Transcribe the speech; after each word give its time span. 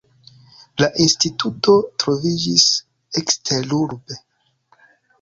La 0.83 0.89
instituto 1.05 1.77
troviĝis 2.05 2.67
eksterurbe. 3.25 4.23